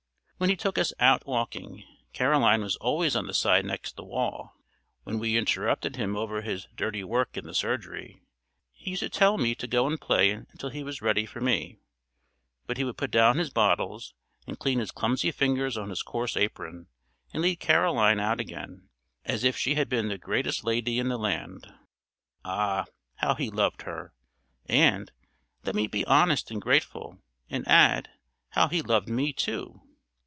When 0.41 0.49
he 0.49 0.55
took 0.55 0.79
us 0.79 0.91
out 0.99 1.27
walking, 1.27 1.83
Caroline 2.13 2.63
was 2.63 2.75
always 2.77 3.15
on 3.15 3.27
the 3.27 3.33
side 3.35 3.63
next 3.63 3.95
the 3.95 4.03
wall. 4.03 4.55
When 5.03 5.19
we 5.19 5.37
interrupted 5.37 5.97
him 5.97 6.17
over 6.17 6.41
his 6.41 6.67
dirty 6.75 7.03
work 7.03 7.37
in 7.37 7.45
the 7.45 7.53
surgery, 7.53 8.23
he 8.71 8.89
used 8.89 9.03
to 9.03 9.09
tell 9.09 9.37
me 9.37 9.53
to 9.53 9.67
go 9.67 9.85
and 9.85 10.01
play 10.01 10.31
until 10.31 10.69
he 10.71 10.81
was 10.83 10.99
ready 10.99 11.27
for 11.27 11.41
me; 11.41 11.77
but 12.65 12.77
he 12.77 12.83
would 12.83 12.97
put 12.97 13.11
down 13.11 13.37
his 13.37 13.51
bottles, 13.51 14.15
and 14.47 14.57
clean 14.57 14.79
his 14.79 14.89
clumsy 14.89 15.29
fingers 15.29 15.77
on 15.77 15.89
his 15.91 16.01
coarse 16.01 16.35
apron, 16.35 16.87
and 17.31 17.43
lead 17.43 17.59
Caroline 17.59 18.19
out 18.19 18.39
again, 18.39 18.89
as 19.23 19.43
if 19.43 19.55
she 19.55 19.75
had 19.75 19.89
been 19.89 20.07
the 20.07 20.17
greatest 20.17 20.63
lady 20.63 20.97
in 20.97 21.07
the 21.07 21.19
land. 21.19 21.71
Ah! 22.43 22.85
how 23.17 23.35
he 23.35 23.51
loved 23.51 23.83
her! 23.83 24.11
and, 24.65 25.11
let 25.65 25.75
me 25.75 25.85
be 25.85 26.03
honest 26.05 26.49
and 26.49 26.59
grateful, 26.63 27.21
and 27.47 27.63
add, 27.67 28.09
how 28.49 28.67
he 28.67 28.81
loved 28.81 29.07
me, 29.07 29.31
too! 29.31 29.81